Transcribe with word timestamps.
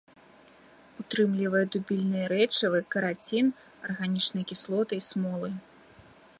Утрымлівае 1.03 1.61
дубільныя 1.75 2.25
рэчывы, 2.33 2.79
карацін, 2.95 3.45
арганічныя 3.91 4.45
кіслоты 4.53 4.93
і 5.03 5.07
смолы. 5.13 5.49